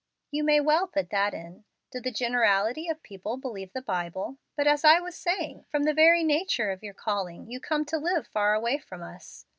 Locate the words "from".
5.69-5.83, 8.79-9.03